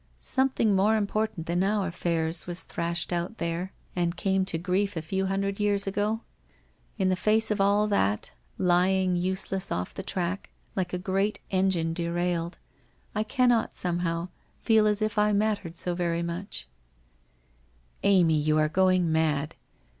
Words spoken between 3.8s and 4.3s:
and